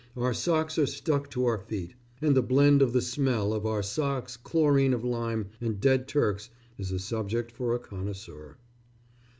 Our 0.17 0.33
socks 0.33 0.79
are 0.79 0.87
stuck 0.87 1.29
to 1.29 1.45
our 1.45 1.59
feet, 1.59 1.93
and 2.23 2.35
the 2.35 2.41
blend 2.41 2.81
of 2.81 2.91
the 2.91 3.03
smell 3.03 3.53
of 3.53 3.67
our 3.67 3.83
socks, 3.83 4.35
chloride 4.35 4.93
of 4.93 5.03
lime, 5.03 5.49
and 5.61 5.79
dead 5.79 6.07
Turks 6.07 6.49
is 6.75 6.91
a 6.91 6.97
subject 6.97 7.51
for 7.51 7.75
a 7.75 7.77
connoisseur.... 7.77 8.57